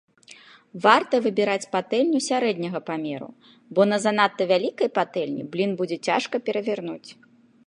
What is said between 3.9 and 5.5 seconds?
на занадта вялікай патэльні